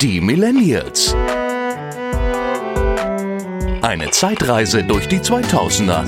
Die 0.00 0.20
Millennials. 0.20 1.14
Eine 3.82 4.10
Zeitreise 4.10 4.82
durch 4.82 5.06
die 5.08 5.18
2000er. 5.18 6.04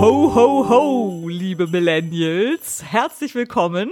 Ho, 0.00 0.34
ho, 0.34 0.68
ho, 0.68 1.28
liebe 1.28 1.66
Millennials. 1.66 2.82
Herzlich 2.84 3.34
willkommen 3.34 3.90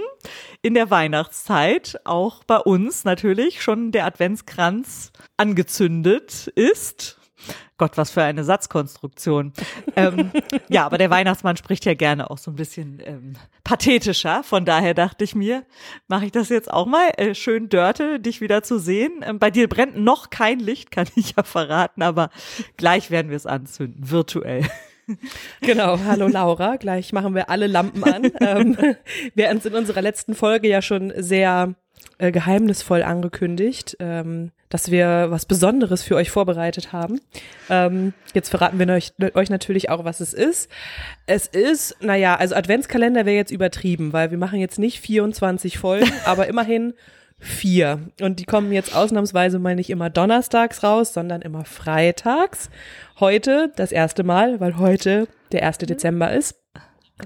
in 0.63 0.73
der 0.73 0.89
Weihnachtszeit. 0.89 1.99
Auch 2.05 2.43
bei 2.45 2.57
uns 2.57 3.03
natürlich 3.03 3.61
schon 3.61 3.91
der 3.91 4.05
Adventskranz 4.05 5.11
angezündet 5.37 6.47
ist. 6.55 7.19
Gott, 7.77 7.97
was 7.97 8.11
für 8.11 8.23
eine 8.23 8.45
Satzkonstruktion. 8.45 9.51
ähm, 9.97 10.31
ja, 10.69 10.85
aber 10.85 10.97
der 10.97 11.09
Weihnachtsmann 11.09 11.57
spricht 11.57 11.83
ja 11.83 11.95
gerne 11.95 12.31
auch 12.31 12.37
so 12.37 12.49
ein 12.49 12.55
bisschen 12.55 13.01
ähm, 13.03 13.33
pathetischer. 13.65 14.43
Von 14.43 14.63
daher 14.63 14.93
dachte 14.93 15.25
ich 15.25 15.35
mir, 15.35 15.65
mache 16.07 16.25
ich 16.25 16.31
das 16.31 16.47
jetzt 16.47 16.71
auch 16.71 16.85
mal. 16.85 17.11
Äh, 17.17 17.35
schön 17.35 17.67
Dörte, 17.67 18.21
dich 18.21 18.39
wieder 18.39 18.63
zu 18.63 18.79
sehen. 18.79 19.21
Ähm, 19.23 19.39
bei 19.39 19.51
dir 19.51 19.67
brennt 19.67 19.97
noch 19.97 20.29
kein 20.29 20.59
Licht, 20.59 20.91
kann 20.91 21.07
ich 21.15 21.33
ja 21.35 21.43
verraten, 21.43 22.03
aber 22.03 22.29
gleich 22.77 23.11
werden 23.11 23.29
wir 23.29 23.37
es 23.37 23.45
anzünden, 23.45 24.09
virtuell. 24.09 24.65
Genau, 25.61 25.99
hallo 26.05 26.27
Laura. 26.27 26.77
Gleich 26.77 27.13
machen 27.13 27.35
wir 27.35 27.49
alle 27.49 27.67
Lampen 27.67 28.03
an. 28.03 28.31
ähm, 28.39 28.77
wir 29.35 29.49
haben 29.49 29.57
es 29.57 29.65
in 29.65 29.73
unserer 29.73 30.01
letzten 30.01 30.35
Folge 30.35 30.67
ja 30.67 30.81
schon 30.81 31.13
sehr 31.15 31.73
äh, 32.17 32.31
geheimnisvoll 32.31 33.03
angekündigt, 33.03 33.97
ähm, 33.99 34.51
dass 34.69 34.91
wir 34.91 35.27
was 35.29 35.45
Besonderes 35.45 36.03
für 36.03 36.15
euch 36.15 36.31
vorbereitet 36.31 36.91
haben. 36.91 37.21
Ähm, 37.69 38.13
jetzt 38.33 38.49
verraten 38.49 38.79
wir 38.79 38.87
euch, 38.89 39.13
euch 39.35 39.49
natürlich 39.49 39.89
auch, 39.89 40.03
was 40.03 40.19
es 40.19 40.33
ist. 40.33 40.69
Es 41.27 41.47
ist, 41.47 41.95
naja, 42.01 42.35
also 42.35 42.55
Adventskalender 42.55 43.25
wäre 43.25 43.37
jetzt 43.37 43.51
übertrieben, 43.51 44.13
weil 44.13 44.31
wir 44.31 44.37
machen 44.37 44.59
jetzt 44.59 44.79
nicht 44.79 44.99
24 44.99 45.77
Folgen, 45.77 46.11
aber 46.25 46.47
immerhin 46.47 46.93
vier. 47.43 47.99
Und 48.21 48.39
die 48.39 48.45
kommen 48.45 48.71
jetzt 48.71 48.95
ausnahmsweise 48.95 49.59
mal 49.59 49.75
nicht 49.75 49.89
immer 49.89 50.09
donnerstags 50.09 50.83
raus, 50.83 51.13
sondern 51.13 51.41
immer 51.41 51.65
freitags. 51.65 52.69
Heute 53.19 53.71
das 53.75 53.91
erste 53.91 54.23
Mal, 54.23 54.59
weil 54.59 54.77
heute 54.77 55.27
der 55.51 55.65
1. 55.65 55.79
Dezember 55.79 56.31
ist. 56.31 56.55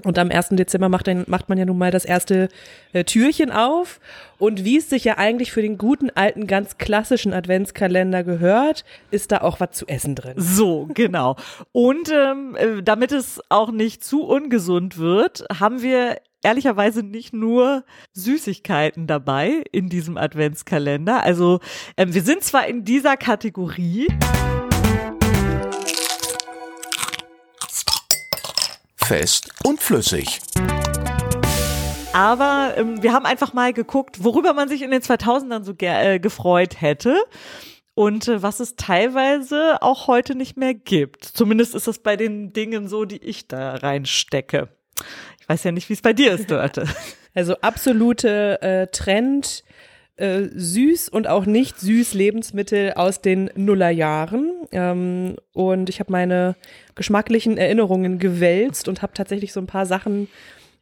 Und 0.04 0.18
am 0.18 0.30
1. 0.30 0.50
Dezember 0.50 0.88
macht, 0.88 1.06
dann, 1.06 1.24
macht 1.28 1.48
man 1.48 1.56
ja 1.56 1.64
nun 1.64 1.78
mal 1.78 1.90
das 1.90 2.04
erste 2.04 2.48
äh, 2.92 3.04
Türchen 3.04 3.50
auf. 3.50 4.00
Und 4.38 4.64
wie 4.64 4.76
es 4.76 4.90
sich 4.90 5.04
ja 5.04 5.16
eigentlich 5.16 5.50
für 5.50 5.62
den 5.62 5.78
guten 5.78 6.10
alten, 6.10 6.46
ganz 6.46 6.78
klassischen 6.78 7.32
Adventskalender 7.32 8.22
gehört, 8.22 8.84
ist 9.10 9.32
da 9.32 9.38
auch 9.38 9.60
was 9.60 9.72
zu 9.72 9.86
essen 9.86 10.14
drin. 10.14 10.34
So, 10.36 10.88
genau. 10.92 11.36
Und 11.72 12.10
ähm, 12.12 12.56
äh, 12.56 12.82
damit 12.82 13.12
es 13.12 13.40
auch 13.48 13.72
nicht 13.72 14.04
zu 14.04 14.24
ungesund 14.24 14.98
wird, 14.98 15.44
haben 15.58 15.82
wir 15.82 16.18
ehrlicherweise 16.42 17.02
nicht 17.02 17.32
nur 17.32 17.84
Süßigkeiten 18.12 19.06
dabei 19.06 19.64
in 19.72 19.88
diesem 19.88 20.16
Adventskalender. 20.16 21.22
Also 21.22 21.60
ähm, 21.96 22.14
wir 22.14 22.22
sind 22.22 22.42
zwar 22.42 22.66
in 22.66 22.84
dieser 22.84 23.16
Kategorie. 23.16 24.08
Fest 28.96 29.50
und 29.64 29.80
flüssig. 29.80 30.40
Aber 32.12 32.74
ähm, 32.76 33.02
wir 33.02 33.12
haben 33.12 33.26
einfach 33.26 33.52
mal 33.52 33.72
geguckt, 33.72 34.22
worüber 34.24 34.52
man 34.52 34.68
sich 34.68 34.82
in 34.82 34.90
den 34.90 35.02
2000ern 35.02 35.64
so 35.64 35.74
äh, 35.78 36.18
gefreut 36.18 36.80
hätte 36.80 37.16
und 37.94 38.28
äh, 38.28 38.42
was 38.42 38.60
es 38.60 38.76
teilweise 38.76 39.82
auch 39.82 40.08
heute 40.08 40.34
nicht 40.34 40.56
mehr 40.56 40.74
gibt. 40.74 41.24
Zumindest 41.24 41.74
ist 41.74 41.86
das 41.86 41.98
bei 42.00 42.16
den 42.16 42.52
Dingen 42.52 42.88
so, 42.88 43.04
die 43.04 43.22
ich 43.22 43.48
da 43.48 43.74
reinstecke. 43.74 44.68
Ich 45.48 45.54
weiß 45.54 45.64
ja 45.64 45.72
nicht, 45.72 45.88
wie 45.88 45.94
es 45.94 46.02
bei 46.02 46.12
dir 46.12 46.32
ist, 46.32 46.50
Dörte. 46.50 46.84
Also 47.34 47.54
absolute 47.60 48.60
äh, 48.62 48.88
Trend, 48.88 49.62
äh, 50.16 50.48
süß 50.52 51.08
und 51.08 51.28
auch 51.28 51.46
nicht 51.46 51.78
süß 51.78 52.14
Lebensmittel 52.14 52.94
aus 52.94 53.20
den 53.20 53.48
Nullerjahren. 53.54 54.50
Ähm, 54.72 55.36
und 55.52 55.88
ich 55.88 56.00
habe 56.00 56.10
meine 56.10 56.56
geschmacklichen 56.96 57.56
Erinnerungen 57.56 58.18
gewälzt 58.18 58.88
und 58.88 59.02
habe 59.02 59.12
tatsächlich 59.14 59.52
so 59.52 59.60
ein 59.60 59.68
paar 59.68 59.86
Sachen 59.86 60.28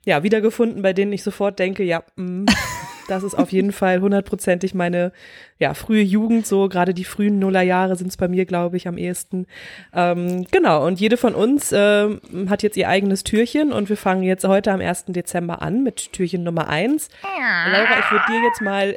ja 0.04 0.22
wiedergefunden, 0.22 0.80
bei 0.80 0.94
denen 0.94 1.12
ich 1.12 1.22
sofort 1.22 1.58
denke, 1.58 1.84
ja, 1.84 2.02
mh, 2.16 2.24
mm, 2.24 2.46
das 3.08 3.22
ist 3.22 3.34
auf 3.34 3.52
jeden 3.52 3.72
Fall 3.72 4.00
hundertprozentig 4.00 4.74
meine 4.74 5.12
ja, 5.58 5.72
frühe 5.72 6.02
Jugend, 6.02 6.46
so 6.46 6.68
gerade 6.68 6.92
die 6.92 7.04
frühen 7.04 7.38
Nullerjahre 7.38 7.96
sind 7.96 8.08
es 8.08 8.16
bei 8.18 8.28
mir, 8.28 8.44
glaube 8.44 8.76
ich, 8.76 8.86
am 8.88 8.98
ehesten. 8.98 9.46
Ähm, 9.94 10.46
genau, 10.50 10.86
und 10.86 11.00
jede 11.00 11.16
von 11.16 11.34
uns 11.34 11.72
äh, 11.72 12.08
hat 12.48 12.62
jetzt 12.62 12.76
ihr 12.76 12.88
eigenes 12.88 13.24
Türchen 13.24 13.72
und 13.72 13.88
wir 13.88 13.96
fangen 13.96 14.22
jetzt 14.22 14.44
heute 14.44 14.70
am 14.72 14.80
1. 14.80 15.06
Dezember 15.08 15.62
an 15.62 15.82
mit 15.82 16.12
Türchen 16.12 16.42
Nummer 16.42 16.68
1. 16.68 17.08
Laura, 17.70 17.98
ich 18.00 18.10
würde 18.10 18.24
dir 18.28 18.44
jetzt 18.44 18.60
mal 18.60 18.90
äh, 18.90 18.96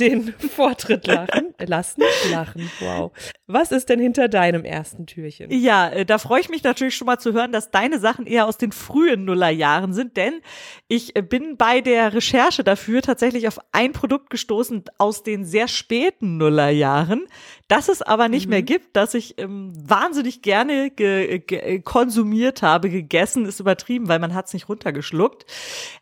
den 0.00 0.32
Vortritt 0.38 1.06
lachen, 1.06 1.54
lassen. 1.64 2.02
Lachen, 2.32 2.68
wow. 2.80 3.12
Was 3.46 3.70
ist 3.70 3.88
denn 3.88 4.00
hinter 4.00 4.28
deinem 4.28 4.64
ersten 4.64 5.06
Türchen? 5.06 5.50
Ja, 5.50 5.90
äh, 5.90 6.04
da 6.04 6.18
freue 6.18 6.40
ich 6.40 6.48
mich 6.48 6.64
natürlich 6.64 6.96
schon 6.96 7.06
mal 7.06 7.18
zu 7.18 7.32
hören, 7.32 7.52
dass 7.52 7.70
deine 7.70 8.00
Sachen 8.00 8.26
eher 8.26 8.46
aus 8.46 8.58
den 8.58 8.72
frühen 8.72 9.24
Nullerjahren 9.24 9.92
sind, 9.92 10.16
denn 10.16 10.40
ich 10.88 11.14
äh, 11.14 11.22
bin 11.22 11.56
bei 11.56 11.80
der 11.80 12.14
Recherche 12.14 12.64
dafür 12.64 13.00
tatsächlich 13.00 13.33
auf 13.48 13.58
ein 13.72 13.92
Produkt 13.92 14.30
gestoßen 14.30 14.84
aus 14.98 15.22
den 15.22 15.44
sehr 15.44 15.68
späten 15.68 16.36
Nullerjahren, 16.36 17.26
das 17.68 17.88
es 17.88 18.02
aber 18.02 18.28
nicht 18.28 18.46
mhm. 18.46 18.50
mehr 18.50 18.62
gibt, 18.62 18.96
dass 18.96 19.14
ich 19.14 19.38
ähm, 19.38 19.72
wahnsinnig 19.76 20.42
gerne 20.42 20.90
ge 20.90 21.40
ge 21.40 21.80
konsumiert 21.80 22.62
habe, 22.62 22.88
gegessen 22.88 23.44
ist 23.44 23.60
übertrieben, 23.60 24.08
weil 24.08 24.18
man 24.18 24.34
hat 24.34 24.46
es 24.46 24.52
nicht 24.52 24.68
runtergeschluckt. 24.68 25.44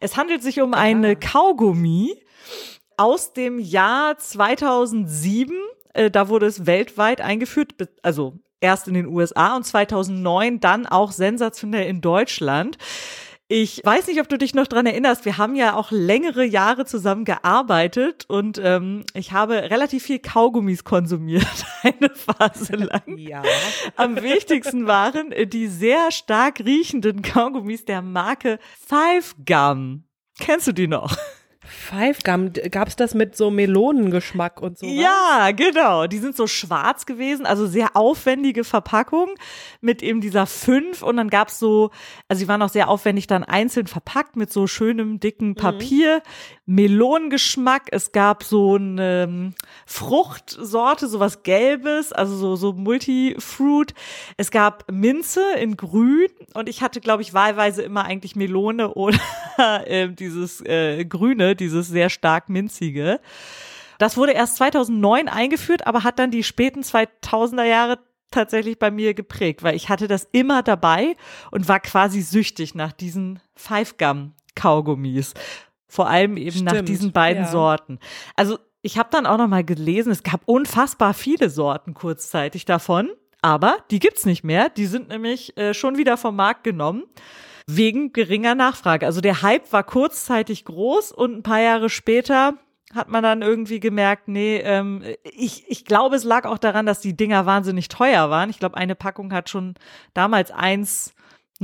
Es 0.01 0.17
handelt 0.17 0.43
sich 0.43 0.61
um 0.61 0.75
eine 0.75 1.17
Kaugummi 1.17 2.23
aus 2.97 3.33
dem 3.33 3.59
Jahr 3.59 4.19
2007. 4.19 5.57
Äh, 5.95 6.11
da 6.11 6.29
wurde 6.29 6.47
es 6.47 6.67
weltweit 6.67 7.21
eingeführt, 7.21 7.75
also 8.03 8.35
erst 8.61 8.89
in 8.89 8.95
den 8.95 9.07
USA 9.07 9.57
und 9.57 9.65
2009 9.65 10.61
dann 10.61 10.87
auch 10.87 11.13
sensationell 11.13 11.89
in 11.89 12.01
Deutschland. 12.01 12.79
Ich 13.55 13.83
weiß 13.85 14.07
nicht, 14.07 14.19
ob 14.19 14.31
du 14.31 14.39
dich 14.39 14.55
noch 14.55 14.67
dran 14.67 14.87
erinnerst. 14.87 15.27
Wir 15.27 15.37
haben 15.37 15.55
ja 15.57 15.75
auch 15.77 15.91
längere 15.91 16.43
Jahre 16.43 16.87
zusammen 16.87 17.27
gearbeitet 17.27 18.25
und 18.27 18.59
ähm, 18.65 19.05
ich 19.13 19.33
habe 19.33 19.69
relativ 19.71 20.05
viel 20.05 20.21
Kaugummis 20.21 20.85
konsumiert, 20.85 21.67
eine 21.83 22.09
Phase 22.09 22.77
lang. 22.77 23.19
Ja. 23.19 23.43
Am 23.97 24.17
wichtigsten 24.23 24.87
waren 24.87 25.35
die 25.51 25.67
sehr 25.67 26.11
stark 26.13 26.61
riechenden 26.61 27.21
Kaugummis 27.21 27.85
der 27.85 28.01
Marke 28.01 28.59
Five 28.89 29.35
Gum. 29.47 30.05
Kennst 30.41 30.69
du 30.69 30.73
die 30.73 30.89
noch? 30.89 31.15
Five 31.65 32.25
Gum, 32.25 32.53
gab's 32.53 32.97
das 32.97 33.15
mit 33.15 33.37
so 33.37 33.51
Melonengeschmack 33.51 34.61
und 34.61 34.79
so? 34.79 34.87
Ja, 34.87 35.53
genau. 35.53 36.09
Die 36.09 36.19
sind 36.19 36.37
so 36.37 36.49
schwarz 36.49 37.07
gewesen, 37.07 37.47
also 37.47 37.67
sehr 37.69 37.97
aufwendige 37.97 38.65
Verpackung 38.65 39.31
mit 39.81 40.03
eben 40.03 40.21
dieser 40.21 40.47
fünf 40.47 41.03
und 41.03 41.17
dann 41.19 41.31
gab's 41.31 41.61
so, 41.61 41.91
also 42.27 42.41
sie 42.41 42.49
waren 42.49 42.63
auch 42.63 42.69
sehr 42.69 42.89
aufwendig 42.89 43.29
dann 43.29 43.45
einzeln 43.45 43.87
verpackt 43.87 44.35
mit 44.35 44.53
so 44.53 44.67
schönem 44.67 45.21
dicken 45.21 45.51
mhm. 45.51 45.55
Papier, 45.55 46.23
mhm. 46.67 46.75
Melonengeschmack. 46.75 47.89
Es 47.93 48.11
gab 48.11 48.43
so 48.43 48.75
eine 48.75 49.25
ähm, 49.25 49.55
Fruchtsorte, 49.87 51.07
sowas 51.07 51.45
Gelbes, 51.45 52.13
also 52.13 52.37
so 52.37 52.57
so 52.57 52.73
Multifruit. 52.73 53.95
Es 54.37 54.51
gab 54.51 54.91
Minze 54.91 55.43
in 55.61 55.77
Grün 55.77 56.29
und 56.55 56.69
ich 56.69 56.83
hatte, 56.83 57.01
glaube 57.01 57.23
ich, 57.23 57.35
wahlweise 57.35 57.83
immer 57.83 58.05
eigentlich 58.05 58.35
Melone 58.35 58.95
oder 58.95 59.19
äh, 59.87 60.09
dieses 60.09 60.61
äh, 60.63 61.05
Grüne 61.05 61.52
dieses 61.55 61.89
sehr 61.89 62.11
stark 62.11 62.49
minzige. 62.49 63.21
Das 63.99 64.17
wurde 64.17 64.33
erst 64.33 64.57
2009 64.57 65.29
eingeführt, 65.29 65.87
aber 65.87 66.05
hat 66.05 66.19
dann 66.19 66.31
die 66.31 66.43
späten 66.43 66.81
2000er 66.81 67.65
Jahre 67.65 67.99
tatsächlich 68.31 68.79
bei 68.79 68.91
mir 68.91 69.15
geprägt, 69.15 69.63
weil 69.63 69.77
ich 69.77 69.89
hatte 69.89 70.09
das 70.09 70.27
immer 70.33 70.63
dabei 70.63 71.17
und 71.51 71.69
war 71.69 71.81
quasi 71.81 72.23
süchtig 72.23 72.75
nach 72.75 72.93
diesen 72.93 73.41
Five 73.55 73.99
Gum 73.99 74.33
Kaugummis. 74.55 75.35
Vor 75.87 76.09
allem 76.09 76.37
eben 76.37 76.51
Stimmt, 76.51 76.73
nach 76.73 76.81
diesen 76.83 77.13
beiden 77.13 77.45
ja. 77.45 77.51
Sorten. 77.51 77.99
Also 78.35 78.59
ich 78.81 78.99
habe 78.99 79.11
dann 79.13 79.27
auch 79.27 79.39
noch 79.39 79.49
mal 79.49 79.65
gelesen, 79.65 80.11
es 80.11 80.23
gab 80.23 80.41
unfassbar 80.47 81.15
viele 81.15 81.51
Sorten 81.51 81.95
kurzzeitig 81.95 82.65
davon, 82.65 83.11
aber 83.43 83.77
die 83.91 83.99
gibt's 83.99 84.27
nicht 84.27 84.43
mehr. 84.43 84.69
Die 84.71 84.87
sind 84.87 85.09
nämlich 85.09 85.57
äh, 85.57 85.75
schon 85.75 85.99
wieder 85.99 86.17
vom 86.17 86.35
Markt 86.35 86.65
genommen 86.65 87.05
wegen 87.67 88.13
geringer 88.13 88.55
Nachfrage. 88.55 89.07
Also 89.07 89.21
der 89.21 89.43
Hype 89.43 89.73
war 89.73 89.85
kurzzeitig 89.85 90.65
groß 90.65 91.13
und 91.13 91.37
ein 91.37 91.43
paar 91.43 91.61
Jahre 91.61 91.91
später 91.91 92.55
hat 92.95 93.09
man 93.09 93.23
dann 93.23 93.43
irgendwie 93.43 93.81
gemerkt, 93.81 94.29
nee, 94.29 94.59
ähm, 94.59 95.03
ich, 95.25 95.65
ich 95.69 95.85
glaube, 95.85 96.17
es 96.17 96.25
lag 96.25 96.45
auch 96.45 96.59
daran, 96.59 96.85
dass 96.85 97.01
die 97.01 97.17
Dinger 97.17 97.47
wahnsinnig 97.47 97.89
teuer 97.89 98.29
waren. 98.29 98.51
Ich 98.51 98.59
glaube, 98.59 98.77
eine 98.77 98.95
Packung 98.95 99.33
hat 99.33 99.49
schon 99.49 99.75
damals 100.13 100.51
eins 100.51 101.15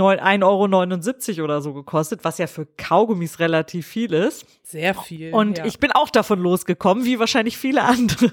1,79 0.01 1.37
Euro 1.37 1.45
oder 1.45 1.61
so 1.61 1.73
gekostet, 1.75 2.21
was 2.25 2.39
ja 2.39 2.47
für 2.47 2.67
Kaugummis 2.77 3.39
relativ 3.39 3.87
viel 3.87 4.13
ist. 4.13 4.47
Sehr 4.63 4.95
viel. 4.95 5.33
Und 5.33 5.59
ja. 5.59 5.65
ich 5.65 5.79
bin 5.79 5.93
auch 5.93 6.11
davon 6.11 6.41
losgekommen, 6.41 7.05
wie 7.05 7.19
wahrscheinlich 7.19 7.57
viele 7.57 7.83
andere. 7.85 8.31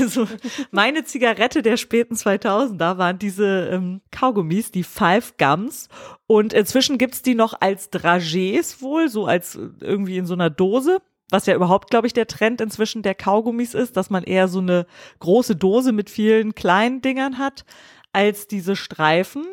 Also 0.00 0.26
meine 0.70 1.04
Zigarette 1.04 1.62
der 1.62 1.76
späten 1.76 2.14
2000er 2.14 2.98
waren 2.98 3.18
diese 3.18 3.70
ähm, 3.72 4.00
Kaugummis, 4.10 4.70
die 4.70 4.84
Five 4.84 5.36
Gums. 5.38 5.88
Und 6.26 6.52
inzwischen 6.52 6.98
gibt's 6.98 7.22
die 7.22 7.34
noch 7.34 7.60
als 7.60 7.90
Dragés 7.92 8.82
wohl, 8.82 9.08
so 9.08 9.26
als 9.26 9.56
äh, 9.56 9.68
irgendwie 9.80 10.18
in 10.18 10.26
so 10.26 10.34
einer 10.34 10.50
Dose. 10.50 10.98
Was 11.30 11.46
ja 11.46 11.54
überhaupt, 11.54 11.90
glaube 11.90 12.06
ich, 12.06 12.12
der 12.12 12.28
Trend 12.28 12.60
inzwischen 12.60 13.02
der 13.02 13.14
Kaugummis 13.14 13.74
ist, 13.74 13.96
dass 13.96 14.10
man 14.10 14.22
eher 14.22 14.46
so 14.46 14.60
eine 14.60 14.86
große 15.18 15.56
Dose 15.56 15.92
mit 15.92 16.08
vielen 16.08 16.54
kleinen 16.54 17.02
Dingern 17.02 17.38
hat, 17.38 17.64
als 18.12 18.46
diese 18.46 18.76
Streifen. 18.76 19.44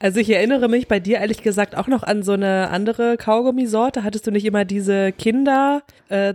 Also 0.00 0.18
ich 0.20 0.28
erinnere 0.28 0.68
mich 0.68 0.88
bei 0.88 1.00
dir 1.00 1.18
ehrlich 1.18 1.42
gesagt 1.42 1.76
auch 1.76 1.86
noch 1.86 2.02
an 2.02 2.22
so 2.22 2.32
eine 2.32 2.68
andere 2.70 3.16
Kaugummisorte. 3.16 4.02
Hattest 4.02 4.26
du 4.26 4.32
nicht 4.32 4.44
immer 4.44 4.64
diese 4.64 5.12
Kinder 5.12 5.82
äh? 6.10 6.34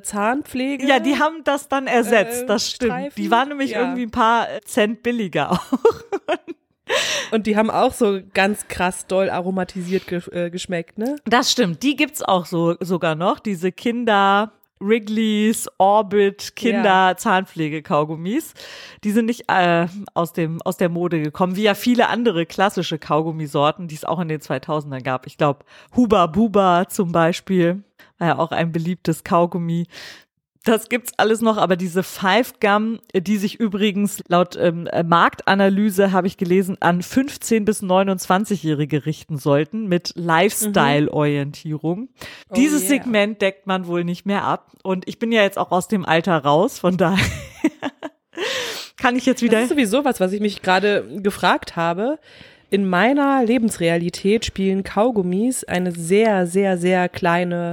Ja, 0.87 0.99
die 0.99 1.19
haben 1.19 1.43
das 1.43 1.67
dann 1.67 1.85
ersetzt, 1.85 2.43
Äh, 2.43 2.45
das 2.47 2.71
stimmt. 2.71 2.91
Streifen? 2.93 3.13
Die 3.21 3.29
waren 3.29 3.49
nämlich 3.49 3.71
Ja. 3.71 3.81
irgendwie 3.81 4.03
ein 4.03 4.11
paar 4.11 4.47
Cent 4.65 5.03
billiger 5.03 5.51
auch. 5.51 5.71
Und 5.71 6.55
die 7.37 7.55
haben 7.55 7.69
auch 7.69 7.93
so 7.93 8.19
ganz 8.33 8.67
krass 8.67 9.07
doll 9.07 9.29
aromatisiert 9.29 10.07
ge 10.07 10.21
äh, 10.31 10.49
geschmeckt, 10.49 10.97
ne? 10.97 11.17
Das 11.25 11.51
stimmt, 11.51 11.83
die 11.83 11.95
gibt's 11.95 12.21
auch 12.21 12.45
so 12.45 12.75
sogar 12.79 13.15
noch, 13.15 13.39
diese 13.39 13.71
Kinder 13.71 14.51
Wrigley's 14.79 15.67
Orbit 15.77 16.55
Kinder 16.55 17.15
Zahnpflege 17.17 17.81
Kaugummis. 17.83 18.53
Die 19.03 19.11
sind 19.11 19.25
nicht 19.25 19.43
äh, 19.49 19.87
aus 20.13 20.33
dem 20.33 20.61
aus 20.61 20.77
der 20.77 20.89
Mode 20.89 21.21
gekommen, 21.21 21.55
wie 21.55 21.63
ja 21.63 21.73
viele 21.73 22.07
andere 22.07 22.45
klassische 22.45 22.97
Kaugummisorten, 22.97 23.87
die 23.87 23.95
es 23.95 24.05
auch 24.05 24.19
in 24.19 24.29
den 24.29 24.39
2000ern 24.39 25.03
gab. 25.03 25.27
Ich 25.27 25.37
glaube, 25.37 25.65
Huba 25.95 26.27
Buba 26.27 26.87
zum 26.87 27.11
Beispiel 27.11 27.83
war 28.17 28.27
ja 28.27 28.37
auch 28.37 28.51
ein 28.51 28.71
beliebtes 28.71 29.23
Kaugummi. 29.23 29.87
Das 30.65 30.89
gibt's 30.89 31.13
alles 31.17 31.41
noch, 31.41 31.55
aber 31.57 31.77
diese 31.77 32.03
Five 32.03 32.59
Gum, 32.59 32.99
die 33.15 33.37
sich 33.37 33.59
übrigens 33.59 34.21
laut 34.27 34.57
ähm, 34.57 34.89
Marktanalyse 35.05 36.11
habe 36.11 36.27
ich 36.27 36.35
gelesen 36.35 36.75
an 36.81 37.01
15 37.01 37.63
bis 37.63 37.81
29-Jährige 37.81 39.05
richten 39.05 39.37
sollten 39.37 39.87
mit 39.87 40.11
Lifestyle-Orientierung. 40.15 42.09
Oh 42.49 42.55
Dieses 42.55 42.81
yeah. 42.81 42.89
Segment 42.89 43.41
deckt 43.41 43.67
man 43.67 43.87
wohl 43.87 44.03
nicht 44.03 44.25
mehr 44.25 44.43
ab 44.43 44.73
und 44.83 45.07
ich 45.07 45.17
bin 45.17 45.31
ja 45.31 45.43
jetzt 45.43 45.57
auch 45.57 45.71
aus 45.71 45.87
dem 45.87 46.05
Alter 46.05 46.37
raus, 46.37 46.77
von 46.77 46.97
daher 46.97 47.25
kann 48.97 49.15
ich 49.15 49.25
jetzt 49.25 49.41
Das 49.41 49.49
wieder 49.49 49.61
ist 49.61 49.69
sowieso 49.69 50.03
was, 50.03 50.19
was 50.19 50.33
ich 50.33 50.41
mich 50.41 50.61
gerade 50.61 51.07
gefragt 51.21 51.77
habe. 51.77 52.19
In 52.69 52.87
meiner 52.87 53.43
Lebensrealität 53.45 54.45
spielen 54.45 54.83
Kaugummis 54.83 55.63
eine 55.63 55.91
sehr, 55.91 56.45
sehr, 56.45 56.77
sehr 56.77 57.07
kleine 57.07 57.71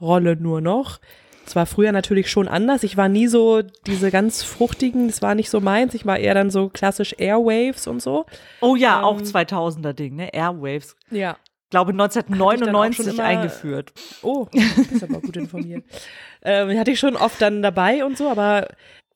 Rolle 0.00 0.36
nur 0.36 0.60
noch. 0.60 1.00
Es 1.46 1.54
war 1.54 1.66
früher 1.66 1.92
natürlich 1.92 2.28
schon 2.30 2.48
anders. 2.48 2.82
Ich 2.82 2.96
war 2.96 3.08
nie 3.08 3.28
so 3.28 3.62
diese 3.86 4.10
ganz 4.10 4.42
fruchtigen, 4.42 5.06
das 5.06 5.22
war 5.22 5.34
nicht 5.34 5.48
so 5.50 5.60
meins. 5.60 5.94
Ich 5.94 6.04
war 6.04 6.18
eher 6.18 6.34
dann 6.34 6.50
so 6.50 6.68
klassisch 6.68 7.14
Airwaves 7.18 7.86
und 7.86 8.02
so. 8.02 8.26
Oh 8.60 8.74
ja, 8.76 9.02
auch 9.02 9.18
Ähm, 9.20 9.24
2000er 9.24 9.92
Ding, 9.92 10.16
ne? 10.16 10.32
Airwaves. 10.34 10.96
Ja. 11.10 11.36
Glaube 11.70 11.92
dann 11.92 12.00
auch 12.00 12.04
1999 12.14 12.96
schon 13.06 13.14
immer- 13.14 13.24
eingeführt. 13.24 13.92
Oh, 14.22 14.46
ist 14.92 15.02
aber 15.02 15.20
gut 15.20 15.36
informiert. 15.36 15.84
ähm, 16.42 16.78
hatte 16.78 16.90
ich 16.90 16.98
schon 16.98 17.16
oft 17.16 17.40
dann 17.40 17.62
dabei 17.62 18.04
und 18.04 18.16
so, 18.18 18.28
aber 18.30 18.68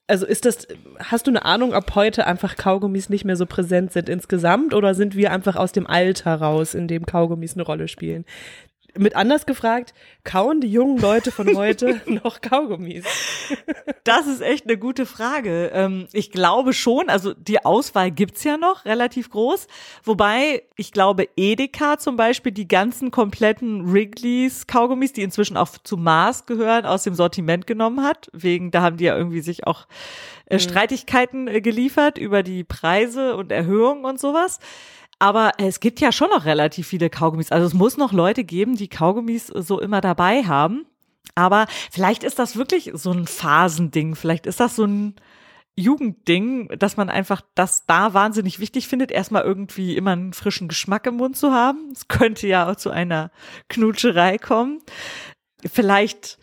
also 0.09 0.27
ist 0.27 0.45
das, 0.45 0.67
hast 0.99 1.29
du 1.29 1.31
eine 1.31 1.45
Ahnung, 1.45 1.73
ob 1.73 1.95
heute 1.95 2.27
einfach 2.27 2.57
Kaugummis 2.57 3.09
nicht 3.11 3.25
mehr 3.25 3.37
so 3.37 3.47
präsent 3.47 3.93
sind 3.93 4.09
insgesamt 4.09 4.75
oder 4.75 4.95
sind 4.97 5.15
wir 5.15 5.31
einfach 5.31 5.55
aus 5.55 5.71
dem 5.71 5.87
Alter 5.87 6.35
raus, 6.35 6.75
in 6.75 6.89
dem 6.89 7.07
Kaugummis 7.07 7.55
eine 7.55 7.63
Rolle 7.63 7.87
spielen? 7.87 8.25
Mit 8.97 9.17
anders 9.17 9.47
gefragt, 9.47 9.95
kauen 10.25 10.61
die 10.61 10.71
jungen 10.71 10.99
Leute 10.99 11.31
von 11.31 11.57
heute 11.57 12.01
noch 12.07 12.41
Kaugummis? 12.41 13.05
Das 14.05 14.27
ist 14.27 14.41
echt 14.41 14.65
eine 14.65 14.79
gute 14.79 15.07
Frage. 15.07 15.71
Ähm, 15.73 16.09
ich 16.13 16.31
glaube 16.31 16.73
schon, 16.73 17.09
also 17.09 17.35
die 17.35 17.65
Auswahl 17.65 18.11
gibt's 18.11 18.45
ja 18.45 18.57
noch 18.57 18.85
relativ 18.85 19.31
groß. 19.31 19.67
Wobei, 20.05 20.63
ich 20.77 20.93
glaube, 20.93 21.29
Edeka 21.37 21.99
zum 21.99 22.17
Beispiel 22.17 22.53
die 22.53 22.69
ganzen 22.69 23.11
kompletten 23.11 23.93
Wrigley's 23.93 24.67
Kaugummis, 24.67 25.13
die 25.13 25.23
inzwischen 25.23 25.57
auch 25.57 25.69
zu 25.83 25.97
Mars 25.97 26.47
gehören, 26.47 26.87
aus 26.87 27.03
dem 27.03 27.15
Sortiment 27.15 27.67
genommen 27.67 28.03
hat. 28.03 28.31
Wegen, 28.33 28.71
da 28.71 28.83
haben 28.83 28.97
die 28.97 29.05
ja 29.05 29.17
irgendwie 29.17 29.41
sich 29.41 29.67
auch 29.67 29.87
äh, 30.47 30.59
Streitigkeiten 30.59 31.49
äh, 31.49 31.61
geliefert 31.61 32.19
über 32.19 32.43
die 32.43 32.65
Preise 32.65 33.37
und 33.37 33.53
Erhöhungen 33.53 34.05
und 34.05 34.21
sowas. 34.21 34.59
Aber 35.21 35.53
es 35.59 35.81
gibt 35.81 36.01
ja 36.01 36.13
schon 36.13 36.31
noch 36.31 36.47
relativ 36.47 36.89
viele 36.89 37.11
Kaugummis. 37.11 37.53
Also 37.53 37.67
es 37.67 37.75
muss 37.75 37.99
noch 37.99 38.13
Leute 38.13 38.43
geben, 38.43 38.75
die 38.75 38.89
Kaugummis 38.89 39.49
so 39.49 39.79
immer 39.79 40.01
dabei 40.01 40.45
haben. 40.45 40.87
Aber 41.35 41.67
vielleicht 41.91 42.25
ist 42.25 42.39
das 42.39 42.57
wirklich 42.57 42.91
so 42.95 43.13
ein 43.13 43.27
Phasending. 43.27 44.15
Vielleicht 44.15 44.47
ist 44.47 44.61
das 44.61 44.77
so 44.77 44.85
ein 44.85 45.15
Jugendding, 45.77 46.69
dass 46.79 46.97
man 46.97 47.11
einfach 47.11 47.43
das 47.55 47.87
da 47.87 48.15
wahnsinnig 48.15 48.61
wichtig 48.61 48.89
findet, 48.89 49.11
erstmal 49.11 49.43
irgendwie 49.43 49.97
immer 49.97 50.13
einen 50.13 50.33
frischen 50.33 50.69
Geschmack 50.69 51.07
im 51.07 51.17
Mund 51.17 51.37
zu 51.37 51.53
haben. 51.53 51.91
Es 51.93 52.09
könnte 52.09 52.47
ja 52.47 52.71
auch 52.71 52.77
zu 52.77 52.91
einer 52.91 53.31
Knutscherei 53.69 54.39
kommen. 54.39 54.81
Vielleicht, 55.65 56.39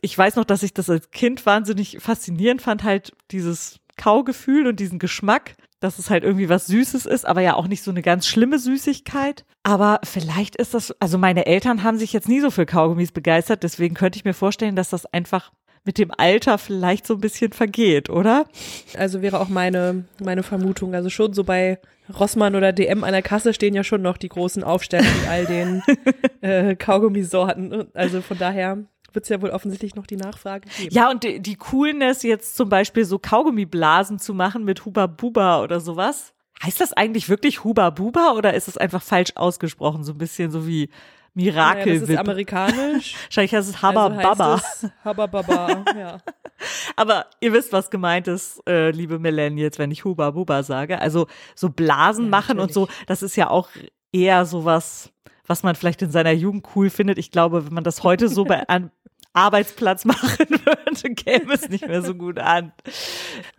ich 0.00 0.16
weiß 0.16 0.36
noch, 0.36 0.44
dass 0.44 0.64
ich 0.64 0.74
das 0.74 0.90
als 0.90 1.10
Kind 1.12 1.46
wahnsinnig 1.46 1.98
faszinierend 2.00 2.62
fand, 2.62 2.82
halt 2.82 3.12
dieses 3.30 3.78
Kaugefühl 3.96 4.66
und 4.66 4.80
diesen 4.80 4.98
Geschmack, 4.98 5.56
dass 5.80 5.98
es 5.98 6.10
halt 6.10 6.24
irgendwie 6.24 6.48
was 6.48 6.66
Süßes 6.66 7.06
ist, 7.06 7.26
aber 7.26 7.40
ja 7.40 7.54
auch 7.54 7.68
nicht 7.68 7.82
so 7.82 7.90
eine 7.90 8.02
ganz 8.02 8.26
schlimme 8.26 8.58
Süßigkeit. 8.58 9.44
Aber 9.62 10.00
vielleicht 10.04 10.56
ist 10.56 10.74
das, 10.74 10.94
also 11.00 11.18
meine 11.18 11.46
Eltern 11.46 11.82
haben 11.82 11.98
sich 11.98 12.12
jetzt 12.12 12.28
nie 12.28 12.40
so 12.40 12.50
für 12.50 12.66
Kaugummis 12.66 13.12
begeistert, 13.12 13.62
deswegen 13.62 13.94
könnte 13.94 14.18
ich 14.18 14.24
mir 14.24 14.34
vorstellen, 14.34 14.76
dass 14.76 14.90
das 14.90 15.06
einfach 15.06 15.52
mit 15.84 15.96
dem 15.96 16.10
Alter 16.16 16.58
vielleicht 16.58 17.06
so 17.06 17.14
ein 17.14 17.20
bisschen 17.20 17.52
vergeht, 17.52 18.10
oder? 18.10 18.46
Also 18.96 19.22
wäre 19.22 19.40
auch 19.40 19.48
meine, 19.48 20.04
meine 20.22 20.42
Vermutung. 20.42 20.94
Also 20.94 21.08
schon 21.08 21.32
so 21.32 21.44
bei 21.44 21.78
Rossmann 22.18 22.56
oder 22.56 22.74
DM 22.74 23.04
an 23.04 23.12
der 23.12 23.22
Kasse 23.22 23.54
stehen 23.54 23.74
ja 23.74 23.82
schon 23.84 24.02
noch 24.02 24.18
die 24.18 24.28
großen 24.28 24.64
Aufsteller 24.64 25.04
mit 25.04 25.28
all 25.28 25.46
den 25.46 25.82
äh, 26.42 26.76
Kaugummisorten. 26.76 27.86
Also 27.94 28.20
von 28.20 28.36
daher 28.36 28.84
wird 29.12 29.24
es 29.24 29.28
ja 29.28 29.40
wohl 29.42 29.50
offensichtlich 29.50 29.94
noch 29.94 30.06
die 30.06 30.16
Nachfrage 30.16 30.68
geben. 30.76 30.94
Ja, 30.94 31.10
und 31.10 31.24
die, 31.24 31.40
die 31.40 31.56
Coolness 31.56 32.22
jetzt 32.22 32.56
zum 32.56 32.68
Beispiel 32.68 33.04
so 33.04 33.18
Kaugummiblasen 33.18 34.18
zu 34.18 34.34
machen 34.34 34.64
mit 34.64 34.84
Huba 34.84 35.06
Buba 35.06 35.62
oder 35.62 35.80
sowas. 35.80 36.32
Heißt 36.62 36.80
das 36.80 36.92
eigentlich 36.92 37.28
wirklich 37.28 37.64
Huba 37.64 37.90
Buba 37.90 38.32
oder 38.32 38.54
ist 38.54 38.68
es 38.68 38.76
einfach 38.76 39.02
falsch 39.02 39.32
ausgesprochen? 39.36 40.02
So 40.04 40.12
ein 40.12 40.18
bisschen 40.18 40.50
so 40.50 40.66
wie 40.66 40.90
Naja, 41.34 41.76
das 41.84 41.86
ist 41.86 42.08
Mirakel 42.08 42.18
amerikanisch. 42.18 43.14
Wahrscheinlich 43.26 43.54
heißt 43.54 43.68
es 43.68 43.82
Haba 43.82 44.06
also 44.08 44.20
Baba. 44.22 44.54
es 44.56 44.90
Haba 45.04 45.26
Baba, 45.26 45.84
ja. 45.96 46.18
Aber 46.96 47.26
ihr 47.40 47.52
wisst, 47.52 47.72
was 47.72 47.90
gemeint 47.90 48.26
ist, 48.26 48.60
äh, 48.68 48.90
liebe 48.90 49.20
Millennials, 49.20 49.78
wenn 49.78 49.92
ich 49.92 50.04
Huba 50.04 50.32
Buba 50.32 50.64
sage. 50.64 51.00
Also 51.00 51.28
so 51.54 51.68
Blasen 51.68 52.24
Ja, 52.24 52.30
machen 52.30 52.58
und 52.58 52.72
so, 52.72 52.88
das 53.06 53.22
ist 53.22 53.36
ja 53.36 53.50
auch 53.50 53.68
eher 54.12 54.44
sowas, 54.46 55.12
was 55.48 55.64
man 55.64 55.74
vielleicht 55.74 56.02
in 56.02 56.12
seiner 56.12 56.30
Jugend 56.32 56.64
cool 56.76 56.90
findet. 56.90 57.18
Ich 57.18 57.32
glaube, 57.32 57.66
wenn 57.66 57.74
man 57.74 57.84
das 57.84 58.04
heute 58.04 58.28
so 58.28 58.44
bei 58.44 58.68
einem 58.68 58.90
Arbeitsplatz 59.32 60.04
machen 60.04 60.46
würde, 60.48 61.14
käme 61.14 61.54
es 61.54 61.68
nicht 61.68 61.86
mehr 61.86 62.02
so 62.02 62.14
gut 62.14 62.38
an. 62.38 62.72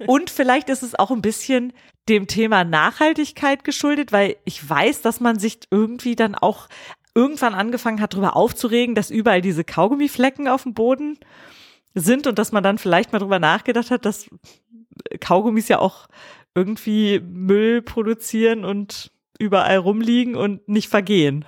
Und 0.07 0.29
vielleicht 0.29 0.69
ist 0.69 0.83
es 0.83 0.97
auch 0.97 1.11
ein 1.11 1.21
bisschen 1.21 1.73
dem 2.07 2.27
Thema 2.27 2.63
Nachhaltigkeit 2.63 3.63
geschuldet, 3.63 4.11
weil 4.11 4.37
ich 4.45 4.67
weiß, 4.67 5.01
dass 5.01 5.19
man 5.19 5.39
sich 5.39 5.59
irgendwie 5.71 6.15
dann 6.15 6.35
auch 6.35 6.67
irgendwann 7.15 7.53
angefangen 7.53 8.01
hat, 8.01 8.13
darüber 8.13 8.35
aufzuregen, 8.35 8.95
dass 8.95 9.09
überall 9.09 9.41
diese 9.41 9.63
Kaugummiflecken 9.63 10.47
auf 10.47 10.63
dem 10.63 10.73
Boden 10.73 11.17
sind 11.93 12.27
und 12.27 12.39
dass 12.39 12.51
man 12.51 12.63
dann 12.63 12.77
vielleicht 12.77 13.11
mal 13.11 13.19
drüber 13.19 13.39
nachgedacht 13.39 13.91
hat, 13.91 14.05
dass 14.05 14.29
Kaugummis 15.19 15.67
ja 15.67 15.79
auch 15.79 16.07
irgendwie 16.55 17.19
Müll 17.19 17.81
produzieren 17.81 18.65
und 18.65 19.11
überall 19.39 19.77
rumliegen 19.77 20.35
und 20.35 20.67
nicht 20.67 20.89
vergehen. 20.89 21.45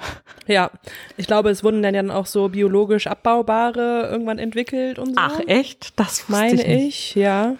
Ja, 0.48 0.71
ich 1.17 1.27
glaube, 1.27 1.50
es 1.50 1.63
wurden 1.63 1.83
dann 1.83 1.93
ja 1.93 2.15
auch 2.15 2.25
so 2.25 2.50
biologisch 2.50 3.05
abbaubare 3.05 4.10
irgendwann 4.10 4.39
entwickelt 4.39 4.98
und 4.98 5.10
so. 5.10 5.15
Ach, 5.17 5.39
echt? 5.45 6.00
Das 6.00 6.21
wusste 6.21 6.31
Meine 6.31 6.62
ich 6.62 6.67
nicht. 6.67 6.88
ich, 6.88 7.15
ja. 7.15 7.55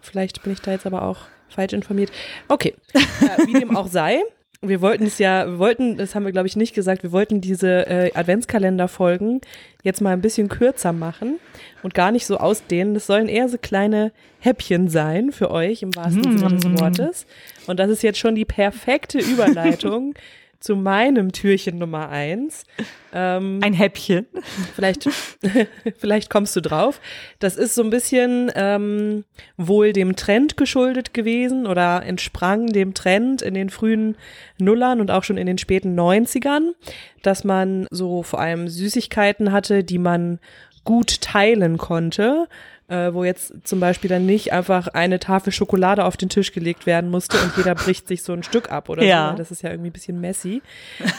Vielleicht 0.00 0.42
bin 0.42 0.52
ich 0.52 0.60
da 0.60 0.72
jetzt 0.72 0.86
aber 0.86 1.02
auch 1.02 1.18
falsch 1.48 1.72
informiert. 1.72 2.10
Okay, 2.48 2.74
äh, 2.92 3.46
wie 3.46 3.54
dem 3.54 3.76
auch 3.76 3.86
sei. 3.86 4.20
Wir 4.62 4.80
wollten 4.80 5.04
es 5.04 5.18
ja, 5.18 5.46
wir 5.46 5.58
wollten, 5.58 5.96
das 5.96 6.14
haben 6.14 6.24
wir 6.24 6.32
glaube 6.32 6.48
ich 6.48 6.56
nicht 6.56 6.74
gesagt, 6.74 7.02
wir 7.02 7.12
wollten 7.12 7.40
diese 7.40 7.86
äh, 7.86 8.10
Adventskalender-Folgen 8.14 9.40
jetzt 9.82 10.00
mal 10.00 10.12
ein 10.12 10.22
bisschen 10.22 10.48
kürzer 10.48 10.92
machen 10.92 11.38
und 11.82 11.94
gar 11.94 12.10
nicht 12.10 12.26
so 12.26 12.38
ausdehnen. 12.38 12.94
Das 12.94 13.06
sollen 13.06 13.28
eher 13.28 13.48
so 13.48 13.58
kleine 13.58 14.12
Häppchen 14.40 14.88
sein 14.88 15.30
für 15.30 15.50
euch 15.50 15.82
im 15.82 15.94
wahrsten 15.94 16.38
Sinne 16.38 16.56
des 16.56 16.80
Wortes. 16.80 17.26
Und 17.66 17.78
das 17.78 17.90
ist 17.90 18.02
jetzt 18.02 18.18
schon 18.18 18.34
die 18.34 18.44
perfekte 18.44 19.18
Überleitung 19.18 20.14
zu 20.60 20.76
meinem 20.76 21.32
Türchen 21.32 21.78
Nummer 21.78 22.08
eins. 22.08 22.64
Ähm, 23.12 23.60
Ein 23.62 23.72
Häppchen. 23.72 24.26
vielleicht, 24.74 25.08
vielleicht 25.98 26.30
kommst 26.30 26.56
du 26.56 26.60
drauf. 26.60 27.00
Das 27.38 27.56
ist 27.56 27.74
so 27.74 27.82
ein 27.82 27.90
bisschen 27.90 28.50
ähm, 28.54 29.24
wohl 29.56 29.92
dem 29.92 30.16
Trend 30.16 30.56
geschuldet 30.56 31.14
gewesen 31.14 31.66
oder 31.66 32.02
entsprang 32.04 32.66
dem 32.66 32.94
Trend 32.94 33.42
in 33.42 33.54
den 33.54 33.70
frühen 33.70 34.16
Nullern 34.58 35.00
und 35.00 35.10
auch 35.10 35.24
schon 35.24 35.36
in 35.36 35.46
den 35.46 35.58
späten 35.58 35.94
Neunzigern, 35.94 36.74
dass 37.22 37.44
man 37.44 37.86
so 37.90 38.22
vor 38.22 38.40
allem 38.40 38.68
Süßigkeiten 38.68 39.52
hatte, 39.52 39.84
die 39.84 39.98
man 39.98 40.38
gut 40.84 41.20
teilen 41.20 41.78
konnte 41.78 42.48
äh, 42.88 43.12
wo 43.12 43.24
jetzt 43.24 43.52
zum 43.64 43.80
Beispiel 43.80 44.08
dann 44.08 44.26
nicht 44.26 44.52
einfach 44.52 44.88
eine 44.88 45.18
Tafel 45.18 45.52
Schokolade 45.52 46.04
auf 46.04 46.16
den 46.16 46.28
Tisch 46.28 46.52
gelegt 46.52 46.86
werden 46.86 47.10
musste 47.10 47.36
und 47.38 47.56
jeder 47.56 47.74
bricht 47.74 48.06
sich 48.06 48.22
so 48.22 48.32
ein 48.32 48.42
Stück 48.42 48.70
ab 48.70 48.88
oder 48.88 49.02
Ja. 49.04 49.30
so. 49.32 49.36
Das 49.38 49.50
ist 49.50 49.62
ja 49.62 49.70
irgendwie 49.70 49.90
ein 49.90 49.92
bisschen 49.92 50.20
messy. 50.20 50.62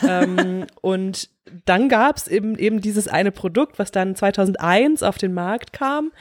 ähm, 0.08 0.66
und 0.82 1.30
dann 1.66 1.90
gab's 1.90 2.28
eben, 2.28 2.58
eben 2.58 2.82
dieses 2.82 3.08
eine 3.08 3.32
Produkt, 3.32 3.80
was 3.80 3.92
dann 3.92 4.16
2001 4.16 5.04
auf 5.04 5.18
den 5.18 5.34
Markt 5.34 5.74
kam 5.74 6.12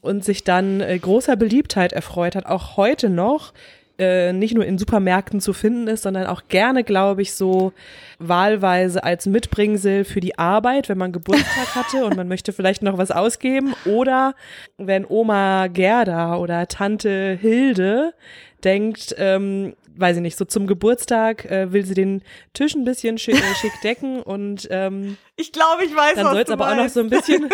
und 0.00 0.24
sich 0.24 0.44
dann 0.44 0.80
äh, 0.80 0.98
großer 0.98 1.36
Beliebtheit 1.36 1.92
erfreut 1.92 2.34
hat, 2.34 2.46
auch 2.46 2.76
heute 2.76 3.10
noch 3.10 3.52
äh, 4.00 4.32
nicht 4.32 4.54
nur 4.54 4.64
in 4.64 4.78
Supermärkten 4.78 5.40
zu 5.40 5.52
finden 5.52 5.86
ist, 5.86 6.02
sondern 6.02 6.26
auch 6.26 6.42
gerne, 6.48 6.84
glaube 6.84 7.20
ich, 7.22 7.34
so 7.34 7.72
wahlweise 8.18 9.04
als 9.04 9.26
Mitbringsel 9.26 10.04
für 10.04 10.20
die 10.20 10.38
Arbeit, 10.38 10.88
wenn 10.88 10.98
man 10.98 11.12
Geburtstag 11.12 11.74
hatte 11.74 12.04
und 12.06 12.16
man 12.16 12.26
möchte 12.26 12.52
vielleicht 12.52 12.82
noch 12.82 12.96
was 12.96 13.10
ausgeben. 13.10 13.74
Oder 13.84 14.34
wenn 14.78 15.04
Oma 15.06 15.66
Gerda 15.66 16.36
oder 16.36 16.66
Tante 16.66 17.36
Hilde 17.40 18.14
denkt, 18.60 19.14
ähm, 19.18 19.74
weiß 19.96 20.16
ich 20.16 20.22
nicht, 20.22 20.38
so 20.38 20.44
zum 20.44 20.66
Geburtstag 20.66 21.44
äh, 21.44 21.72
will 21.72 21.84
sie 21.84 21.94
den 21.94 22.22
Tisch 22.54 22.74
ein 22.74 22.84
bisschen 22.84 23.18
schick, 23.18 23.36
äh, 23.36 23.54
schick 23.54 23.72
decken 23.82 24.22
und 24.22 24.66
ähm, 24.70 25.16
Ich 25.36 25.52
glaube, 25.52 25.84
ich 25.84 25.94
weiß, 25.94 26.14
dann 26.14 26.26
soll 26.26 26.42
es 26.42 26.50
aber 26.50 26.70
auch 26.70 26.76
noch 26.76 26.88
so 26.88 27.00
ein 27.00 27.10
bisschen, 27.10 27.44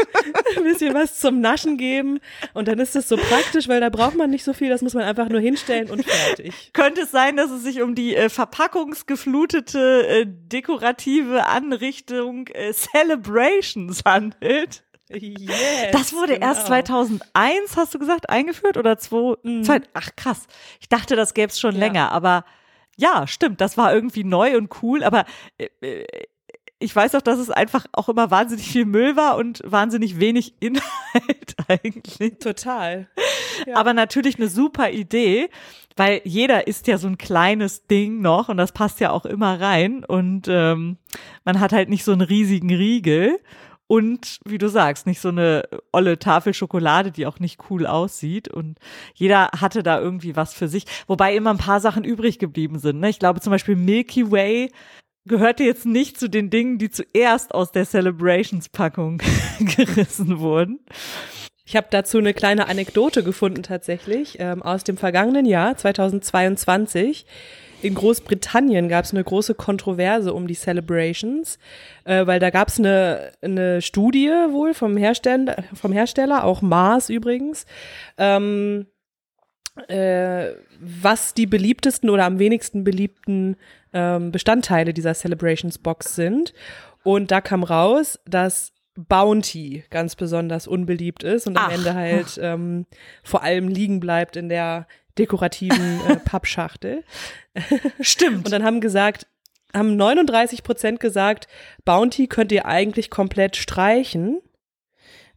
ein 0.56 0.62
bisschen 0.64 0.94
was 0.94 1.18
zum 1.18 1.40
Naschen 1.40 1.76
geben. 1.76 2.20
Und 2.54 2.68
dann 2.68 2.78
ist 2.78 2.94
das 2.94 3.08
so 3.08 3.16
praktisch, 3.16 3.68
weil 3.68 3.80
da 3.80 3.88
braucht 3.88 4.16
man 4.16 4.30
nicht 4.30 4.44
so 4.44 4.52
viel, 4.52 4.68
das 4.68 4.82
muss 4.82 4.94
man 4.94 5.04
einfach 5.04 5.28
nur 5.28 5.40
hinstellen 5.40 5.90
und 5.90 6.04
fertig. 6.04 6.72
Könnte 6.72 7.02
es 7.02 7.10
sein, 7.10 7.36
dass 7.36 7.50
es 7.50 7.62
sich 7.62 7.82
um 7.82 7.94
die 7.94 8.14
äh, 8.14 8.28
verpackungsgeflutete 8.28 10.06
äh, 10.06 10.26
dekorative 10.26 11.46
Anrichtung 11.46 12.48
äh, 12.48 12.72
Celebrations 12.72 14.02
handelt? 14.04 14.84
Yes, 15.08 15.92
Das 15.92 16.12
wurde 16.12 16.34
erst 16.34 16.66
genau. 16.66 16.82
2001, 16.82 17.76
hast 17.76 17.94
du 17.94 17.98
gesagt, 17.98 18.28
eingeführt 18.28 18.76
oder 18.76 18.98
zwei, 18.98 19.34
zwei 19.62 19.80
ach 19.94 20.10
krass. 20.16 20.46
Ich 20.80 20.88
dachte, 20.88 21.14
das 21.16 21.32
gäbe 21.34 21.48
es 21.52 21.60
schon 21.60 21.74
Ja. 21.74 21.80
länger, 21.80 22.12
aber 22.12 22.44
ja, 22.96 23.26
stimmt, 23.26 23.60
das 23.60 23.76
war 23.76 23.94
irgendwie 23.94 24.24
neu 24.24 24.56
und 24.56 24.82
cool, 24.82 25.04
aber 25.04 25.24
äh, 25.58 25.68
äh, 25.80 26.06
ich 26.78 26.94
weiß 26.94 27.14
auch, 27.14 27.22
dass 27.22 27.38
es 27.38 27.50
einfach 27.50 27.86
auch 27.92 28.08
immer 28.10 28.30
wahnsinnig 28.30 28.68
viel 28.70 28.84
Müll 28.84 29.16
war 29.16 29.36
und 29.38 29.62
wahnsinnig 29.64 30.18
wenig 30.20 30.54
Inhalt 30.60 31.54
eigentlich. 31.68 32.38
Total. 32.38 33.08
Ja. 33.66 33.76
Aber 33.76 33.94
natürlich 33.94 34.36
eine 34.36 34.48
super 34.48 34.90
Idee, 34.90 35.48
weil 35.96 36.20
jeder 36.24 36.66
isst 36.66 36.86
ja 36.88 36.98
so 36.98 37.06
ein 37.06 37.16
kleines 37.16 37.86
Ding 37.86 38.20
noch 38.20 38.48
und 38.50 38.58
das 38.58 38.72
passt 38.72 39.00
ja 39.00 39.10
auch 39.10 39.24
immer 39.24 39.58
rein 39.60 40.04
und 40.04 40.48
ähm, 40.48 40.98
man 41.44 41.60
hat 41.60 41.72
halt 41.72 41.88
nicht 41.88 42.04
so 42.04 42.12
einen 42.12 42.20
riesigen 42.20 42.74
Riegel 42.74 43.40
und 43.86 44.38
wie 44.44 44.58
du 44.58 44.68
sagst, 44.68 45.06
nicht 45.06 45.20
so 45.20 45.28
eine 45.28 45.68
olle 45.92 46.18
Tafel 46.18 46.54
Schokolade, 46.54 47.12
die 47.12 47.26
auch 47.26 47.38
nicht 47.38 47.70
cool 47.70 47.86
aussieht 47.86 48.48
und 48.48 48.78
jeder 49.14 49.50
hatte 49.58 49.82
da 49.82 50.00
irgendwie 50.00 50.36
was 50.36 50.54
für 50.54 50.68
sich, 50.68 50.84
wobei 51.06 51.34
immer 51.36 51.50
ein 51.50 51.58
paar 51.58 51.80
Sachen 51.80 52.04
übrig 52.04 52.38
geblieben 52.38 52.78
sind. 52.78 53.00
Ne? 53.00 53.10
Ich 53.10 53.18
glaube 53.18 53.40
zum 53.40 53.50
Beispiel 53.52 53.76
Milky 53.76 54.30
Way 54.30 54.72
gehörte 55.26 55.64
jetzt 55.64 55.86
nicht 55.86 56.18
zu 56.18 56.28
den 56.28 56.50
Dingen, 56.50 56.78
die 56.78 56.90
zuerst 56.90 57.54
aus 57.54 57.72
der 57.72 57.84
Celebrations-Packung 57.84 59.20
gerissen 59.76 60.38
wurden. 60.38 60.80
Ich 61.64 61.74
habe 61.74 61.88
dazu 61.90 62.18
eine 62.18 62.32
kleine 62.32 62.68
Anekdote 62.68 63.24
gefunden 63.24 63.64
tatsächlich 63.64 64.36
ähm, 64.38 64.62
aus 64.62 64.84
dem 64.84 64.96
vergangenen 64.96 65.46
Jahr 65.46 65.76
2022. 65.76 67.26
In 67.86 67.94
Großbritannien 67.94 68.88
gab 68.88 69.04
es 69.04 69.12
eine 69.12 69.22
große 69.22 69.54
Kontroverse 69.54 70.34
um 70.34 70.48
die 70.48 70.56
Celebrations, 70.56 71.56
äh, 72.04 72.26
weil 72.26 72.40
da 72.40 72.50
gab 72.50 72.66
es 72.66 72.80
eine, 72.80 73.30
eine 73.42 73.80
Studie 73.80 74.28
wohl 74.50 74.74
vom 74.74 74.96
Hersteller, 74.96 75.62
vom 75.72 75.92
Hersteller, 75.92 76.42
auch 76.42 76.62
Mars 76.62 77.10
übrigens, 77.10 77.64
ähm, 78.18 78.86
äh, 79.86 80.48
was 80.80 81.32
die 81.32 81.46
beliebtesten 81.46 82.10
oder 82.10 82.24
am 82.24 82.40
wenigsten 82.40 82.82
beliebten 82.82 83.54
ähm, 83.92 84.32
Bestandteile 84.32 84.92
dieser 84.92 85.14
Celebrations 85.14 85.78
Box 85.78 86.16
sind. 86.16 86.54
Und 87.04 87.30
da 87.30 87.40
kam 87.40 87.62
raus, 87.62 88.18
dass 88.26 88.72
Bounty 88.96 89.84
ganz 89.90 90.16
besonders 90.16 90.66
unbeliebt 90.66 91.22
ist 91.22 91.46
und 91.46 91.56
am 91.56 91.66
Ach. 91.68 91.72
Ende 91.72 91.94
halt 91.94 92.40
ähm, 92.42 92.86
vor 93.22 93.44
allem 93.44 93.68
liegen 93.68 94.00
bleibt 94.00 94.34
in 94.34 94.48
der 94.48 94.88
dekorativen 95.18 96.00
äh, 96.08 96.16
Pappschachtel. 96.24 97.04
Stimmt. 98.00 98.46
Und 98.46 98.52
dann 98.52 98.64
haben 98.64 98.80
gesagt, 98.80 99.26
haben 99.74 99.96
39 99.96 100.62
Prozent 100.62 101.00
gesagt, 101.00 101.48
Bounty 101.84 102.26
könnt 102.26 102.52
ihr 102.52 102.66
eigentlich 102.66 103.10
komplett 103.10 103.56
streichen. 103.56 104.40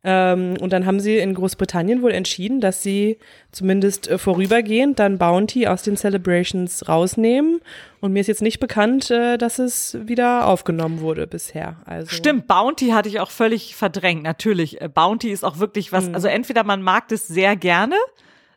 Ähm, 0.02 0.56
und 0.62 0.72
dann 0.72 0.86
haben 0.86 1.02
sie 1.02 1.18
in 1.18 1.34
Großbritannien 1.34 2.02
wohl 2.02 2.14
entschieden, 2.14 2.62
dass 2.62 2.82
sie 2.82 3.18
zumindest 3.52 4.08
äh, 4.08 4.18
vorübergehend 4.18 4.98
dann 4.98 5.18
Bounty 5.18 5.68
aus 5.68 5.84
den 5.84 5.98
Celebrations 5.98 6.88
rausnehmen. 6.88 7.60
Und 8.00 8.14
mir 8.14 8.22
ist 8.22 8.28
jetzt 8.28 8.42
nicht 8.42 8.62
bekannt, 8.62 9.12
äh, 9.12 9.38
dass 9.38 9.60
es 9.60 9.98
wieder 10.02 10.48
aufgenommen 10.48 11.02
wurde 11.02 11.28
bisher. 11.28 11.82
Also 11.86 12.12
Stimmt, 12.12 12.48
Bounty 12.48 12.90
hatte 12.90 13.10
ich 13.10 13.20
auch 13.20 13.32
völlig 13.32 13.76
verdrängt. 13.76 14.24
Natürlich, 14.24 14.80
äh, 14.80 14.88
Bounty 14.88 15.32
ist 15.32 15.44
auch 15.44 15.60
wirklich 15.60 15.92
was, 15.92 16.14
also 16.14 16.30
entweder 16.30 16.64
man 16.64 16.82
mag 16.82 17.10
das 17.10 17.28
sehr 17.28 17.58
gerne. 17.58 17.96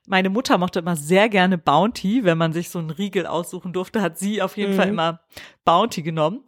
Meine 0.06 0.30
Mutter 0.30 0.58
mochte 0.58 0.80
immer 0.80 0.96
sehr 0.96 1.28
gerne 1.28 1.58
Bounty, 1.58 2.24
wenn 2.24 2.36
man 2.36 2.52
sich 2.52 2.70
so 2.70 2.78
einen 2.78 2.90
Riegel 2.90 3.26
aussuchen 3.26 3.72
durfte, 3.72 4.02
hat 4.02 4.18
sie 4.18 4.42
auf 4.42 4.56
jeden 4.56 4.74
Fall 4.74 4.88
immer 4.88 5.20
Bounty 5.64 6.02
genommen. 6.02 6.44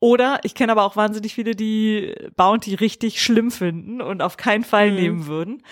Oder 0.00 0.40
ich 0.42 0.54
kenne 0.54 0.72
aber 0.72 0.84
auch 0.84 0.96
wahnsinnig 0.96 1.34
viele, 1.34 1.54
die 1.54 2.14
Bounty 2.36 2.74
richtig 2.74 3.22
schlimm 3.22 3.50
finden 3.50 4.00
und 4.00 4.22
auf 4.22 4.36
keinen 4.36 4.64
Fall 4.64 4.90
nehmen 4.90 5.26
würden. 5.26 5.62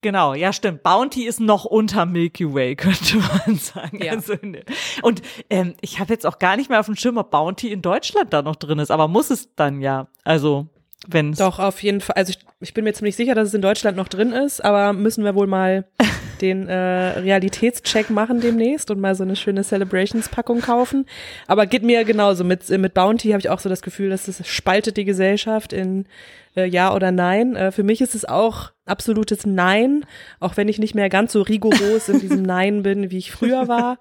Genau, 0.00 0.34
ja, 0.34 0.52
stimmt. 0.52 0.82
Bounty 0.82 1.26
ist 1.26 1.38
noch 1.38 1.64
unter 1.64 2.06
Milky 2.06 2.52
Way, 2.52 2.74
könnte 2.76 3.18
man 3.18 3.56
sagen. 3.56 4.02
Ja. 4.02 4.12
Also, 4.12 4.34
ne. 4.42 4.64
und 5.02 5.22
ähm, 5.48 5.74
ich 5.80 6.00
habe 6.00 6.12
jetzt 6.12 6.26
auch 6.26 6.40
gar 6.40 6.56
nicht 6.56 6.68
mehr 6.68 6.80
auf 6.80 6.86
dem 6.86 6.96
Schirm, 6.96 7.18
ob 7.18 7.30
Bounty 7.30 7.70
in 7.70 7.82
Deutschland 7.82 8.32
da 8.32 8.42
noch 8.42 8.56
drin 8.56 8.80
ist, 8.80 8.90
aber 8.90 9.06
muss 9.06 9.30
es 9.30 9.54
dann 9.54 9.80
ja. 9.80 10.08
Also, 10.24 10.66
wenn 11.06 11.32
Doch, 11.32 11.58
auf 11.60 11.82
jeden 11.82 12.00
Fall. 12.00 12.14
Also 12.16 12.30
ich, 12.30 12.38
ich 12.60 12.74
bin 12.74 12.84
mir 12.84 12.92
ziemlich 12.92 13.16
sicher, 13.16 13.34
dass 13.34 13.48
es 13.48 13.54
in 13.54 13.62
Deutschland 13.62 13.96
noch 13.96 14.08
drin 14.08 14.32
ist, 14.32 14.64
aber 14.64 14.92
müssen 14.92 15.24
wir 15.24 15.34
wohl 15.34 15.46
mal 15.46 15.86
den 16.42 16.68
äh, 16.68 16.74
Realitätscheck 16.74 18.10
machen 18.10 18.40
demnächst 18.40 18.90
und 18.90 19.00
mal 19.00 19.14
so 19.14 19.22
eine 19.22 19.36
schöne 19.36 19.62
Celebrations-Packung 19.62 20.60
kaufen. 20.60 21.06
Aber 21.46 21.66
geht 21.66 21.82
mir 21.82 22.04
genauso. 22.04 22.44
Mit, 22.44 22.68
äh, 22.68 22.78
mit 22.78 22.94
Bounty 22.94 23.30
habe 23.30 23.40
ich 23.40 23.48
auch 23.48 23.60
so 23.60 23.68
das 23.68 23.82
Gefühl, 23.82 24.10
dass 24.10 24.28
es 24.28 24.46
spaltet 24.46 24.96
die 24.96 25.04
Gesellschaft 25.04 25.72
in 25.72 26.06
äh, 26.56 26.66
Ja 26.66 26.94
oder 26.94 27.12
Nein. 27.12 27.56
Äh, 27.56 27.72
für 27.72 27.84
mich 27.84 28.00
ist 28.00 28.14
es 28.14 28.24
auch 28.24 28.72
absolutes 28.84 29.46
Nein, 29.46 30.04
auch 30.40 30.56
wenn 30.56 30.68
ich 30.68 30.78
nicht 30.78 30.94
mehr 30.94 31.08
ganz 31.08 31.32
so 31.32 31.42
rigoros 31.42 32.08
in 32.08 32.20
diesem 32.20 32.42
Nein 32.42 32.82
bin, 32.82 33.10
wie 33.10 33.18
ich 33.18 33.32
früher 33.32 33.68
war. 33.68 33.98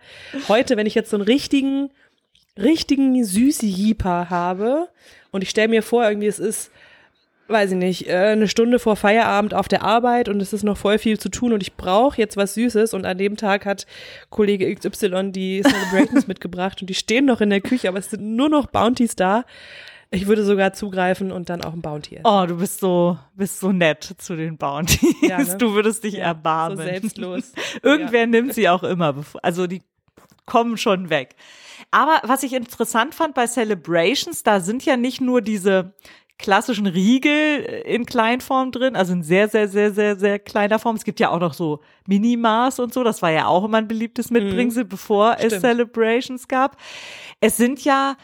Heute, 0.48 0.76
wenn 0.78 0.88
ich 0.88 0.96
jetzt 0.96 1.12
so 1.12 1.18
einen 1.18 1.26
richtigen, 1.26 1.90
richtigen 2.58 3.24
süße 3.24 3.66
Jeeper 3.66 4.30
habe 4.30 4.90
und 5.32 5.44
ich 5.44 5.50
stelle 5.50 5.70
mir 5.70 5.84
vor, 5.84 6.04
irgendwie 6.08 6.28
es 6.28 6.40
ist 6.40 6.72
weiß 7.52 7.72
ich 7.72 7.78
nicht, 7.78 8.08
äh, 8.08 8.16
eine 8.16 8.48
Stunde 8.48 8.80
vor 8.80 8.96
Feierabend 8.96 9.54
auf 9.54 9.68
der 9.68 9.84
Arbeit 9.84 10.30
und 10.30 10.42
es 10.42 10.54
ist 10.54 10.64
noch 10.64 10.78
voll 10.78 10.98
viel 10.98 11.20
zu 11.20 11.30
tun 11.30 11.54
und 11.54 11.62
ich 11.62 11.76
brauche 11.76 12.18
jetzt 12.18 12.38
was 12.38 12.54
Süßes 12.54 12.94
und 12.94 13.06
an 13.06 13.18
dem 13.18 13.38
Tag 13.38 13.66
hat 13.66 13.86
Kollege 14.30 14.74
XY 14.74 15.32
die 15.32 15.62
Celebrations 15.62 16.28
mitgebracht 16.28 16.82
und 16.82 16.90
die 16.90 16.94
stehen 16.94 17.26
noch 17.26 17.42
in 17.42 17.50
der 17.50 17.62
Küche, 17.62 17.88
aber 17.90 18.00
es 18.00 18.10
sind 18.10 18.24
nur 18.36 18.50
noch 18.50 18.68
Bounties 18.68 19.16
da. 19.16 19.44
Ich 20.14 20.28
würde 20.28 20.44
sogar 20.44 20.74
zugreifen 20.74 21.32
und 21.32 21.50
dann 21.50 21.64
auch 21.64 21.72
ein 21.72 21.82
Bounty 21.82 22.16
essen. 22.16 22.26
Oh, 22.28 22.46
du 22.46 22.58
bist 22.58 22.82
so, 22.82 23.18
bist 23.34 23.62
so 23.62 23.72
nett 23.72 24.04
zu 24.18 24.36
den 24.36 24.58
Bounties. 24.58 25.16
Ja, 25.22 25.38
ne? 25.38 25.58
Du 25.58 25.74
würdest 25.74 26.04
dich 26.04 26.16
Ja, 26.16 26.26
erbarmen. 26.26 26.78
so 26.78 26.84
selbstlos. 26.84 27.54
Irgendwer 27.82 28.28
nimmt 28.28 28.54
sie 28.54 28.68
auch 28.68 28.84
immer, 28.84 29.16
also 29.42 29.68
die 29.68 29.82
kommen 30.46 30.76
schon 30.78 31.10
weg. 31.10 31.36
Aber 31.92 32.20
was 32.24 32.44
ich 32.44 32.52
interessant 32.54 33.16
fand 33.16 33.36
bei 33.36 33.48
Celebrations, 33.48 34.44
da 34.44 34.60
sind 34.60 34.86
ja 34.86 34.98
nicht 34.98 35.22
nur 35.22 35.42
diese 35.42 35.94
klassischen 36.42 36.88
Riegel 36.88 37.60
in 37.86 38.06
Kleinform 38.06 38.72
drin, 38.72 38.96
also 38.96 39.14
in 39.14 39.24
sehr, 39.24 39.48
sehr, 39.48 39.68
sehr, 39.68 39.94
sehr, 39.94 40.18
sehr 40.18 40.40
kleiner 40.40 40.80
Form. 40.80 40.96
Es 40.96 41.04
gibt 41.06 41.20
ja 41.20 41.30
auch 41.30 41.40
noch 41.40 41.54
so 41.54 41.80
Minimaß 42.08 42.80
und 42.80 42.94
so. 42.94 43.04
Das 43.04 43.22
war 43.22 43.32
ja 43.32 43.48
auch 43.48 43.64
immer 43.64 43.78
ein 43.78 43.88
beliebtes 43.88 44.30
Mitbringsel, 44.32 44.84
bevor 44.86 45.36
es 45.38 45.44
Mhm. 45.44 45.48
Stimmt. 45.48 45.62
Celebrations 45.62 46.48
gab. 46.48 46.78
Es 47.40 47.58
sind 47.58 47.84
ja 47.84 48.16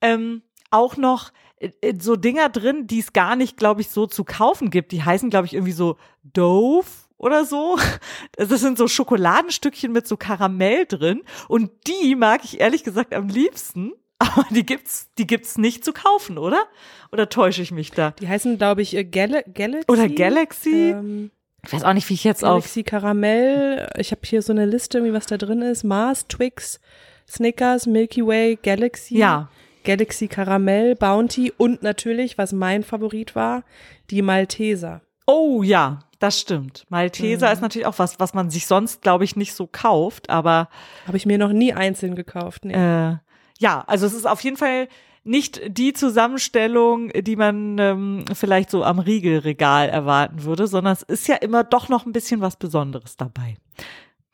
ähm, 0.00 0.42
auch 0.70 0.96
noch 0.96 1.32
äh, 1.58 1.70
äh, 1.80 1.94
so 1.98 2.16
Dinger 2.16 2.48
drin, 2.48 2.86
die 2.86 2.98
es 2.98 3.12
gar 3.12 3.36
nicht, 3.36 3.56
glaube 3.56 3.80
ich, 3.80 3.90
so 3.90 4.06
zu 4.06 4.24
kaufen 4.24 4.70
gibt. 4.70 4.92
Die 4.92 5.02
heißen, 5.02 5.30
glaube 5.30 5.46
ich, 5.46 5.54
irgendwie 5.54 5.72
so 5.72 5.96
Dove 6.22 6.86
oder 7.18 7.44
so. 7.44 7.78
Das 8.36 8.60
sind 8.60 8.76
so 8.76 8.88
Schokoladenstückchen 8.88 9.92
mit 9.92 10.06
so 10.06 10.16
Karamell 10.16 10.84
drin. 10.86 11.22
Und 11.48 11.70
die 11.86 12.14
mag 12.16 12.44
ich 12.44 12.60
ehrlich 12.60 12.84
gesagt 12.84 13.14
am 13.14 13.28
liebsten. 13.28 13.92
aber 14.18 14.46
die 14.50 14.64
gibt's, 14.64 15.10
die 15.18 15.26
gibt's 15.26 15.58
nicht 15.58 15.84
zu 15.84 15.92
kaufen, 15.92 16.38
oder? 16.38 16.64
Oder 17.12 17.28
täusche 17.28 17.62
ich 17.62 17.70
mich 17.70 17.90
da? 17.90 18.12
Die 18.12 18.28
heißen, 18.28 18.56
glaube 18.58 18.82
ich, 18.82 18.94
äh, 18.96 19.04
Gal 19.04 19.44
Galaxy. 19.52 19.90
Oder 19.90 20.08
Galaxy? 20.08 20.90
Ähm, 20.90 21.30
ich 21.66 21.72
weiß 21.72 21.84
auch 21.84 21.92
nicht, 21.92 22.08
wie 22.08 22.14
ich 22.14 22.24
jetzt 22.24 22.44
auf. 22.44 22.62
Galaxy 22.62 22.82
Karamell. 22.82 23.88
Ich 23.98 24.10
habe 24.12 24.20
hier 24.24 24.40
so 24.42 24.52
eine 24.52 24.66
Liste, 24.66 25.04
wie 25.04 25.12
was 25.12 25.26
da 25.26 25.36
drin 25.36 25.62
ist. 25.62 25.84
Mars, 25.84 26.26
Twix, 26.28 26.80
Snickers, 27.28 27.86
Milky 27.86 28.24
Way, 28.26 28.58
Galaxy. 28.62 29.18
Ja. 29.18 29.48
Galaxy 29.84 30.26
Karamell, 30.28 30.96
Bounty 30.96 31.52
und 31.56 31.82
natürlich, 31.82 32.38
was 32.38 32.52
mein 32.52 32.82
Favorit 32.82 33.36
war, 33.36 33.62
die 34.10 34.20
Malteser. 34.22 35.00
Oh 35.26 35.62
ja, 35.62 36.00
das 36.18 36.40
stimmt. 36.40 36.86
Malteser 36.88 37.48
Mhm. 37.48 37.52
ist 37.52 37.60
natürlich 37.60 37.86
auch 37.86 37.98
was, 37.98 38.18
was 38.18 38.34
man 38.34 38.50
sich 38.50 38.66
sonst, 38.66 39.02
glaube 39.02 39.24
ich, 39.24 39.36
nicht 39.36 39.54
so 39.54 39.68
kauft, 39.70 40.28
aber 40.30 40.68
Habe 41.06 41.16
ich 41.16 41.26
mir 41.26 41.38
noch 41.38 41.52
nie 41.52 41.72
einzeln 41.72 42.14
gekauft. 42.16 42.64
Nee. 42.64 42.74
äh, 42.74 43.16
ja, 43.58 43.84
also 43.86 44.06
es 44.06 44.14
ist 44.14 44.26
auf 44.26 44.40
jeden 44.40 44.56
Fall 44.56 44.88
nicht 45.24 45.60
die 45.76 45.92
Zusammenstellung, 45.92 47.10
die 47.10 47.36
man 47.36 47.78
ähm, 47.78 48.24
vielleicht 48.32 48.70
so 48.70 48.84
am 48.84 49.00
Riegelregal 49.00 49.88
erwarten 49.88 50.44
würde, 50.44 50.68
sondern 50.68 50.92
es 50.92 51.02
ist 51.02 51.26
ja 51.26 51.34
immer 51.34 51.64
doch 51.64 51.88
noch 51.88 52.06
ein 52.06 52.12
bisschen 52.12 52.40
was 52.40 52.56
Besonderes 52.56 53.16
dabei. 53.16 53.56